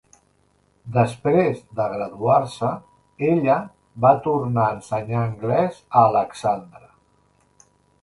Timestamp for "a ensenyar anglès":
4.67-5.81